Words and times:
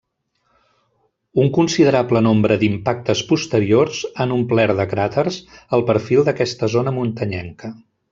Un 1.43 1.49
considerable 1.57 2.23
nombre 2.27 2.57
d'impactes 2.63 3.21
posteriors 3.33 3.99
han 4.25 4.33
omplert 4.39 4.75
de 4.83 4.87
cràters 4.95 5.37
el 5.79 5.85
perfil 5.91 6.25
d'aquesta 6.31 6.71
zona 6.79 6.95
muntanyenca. 7.01 7.71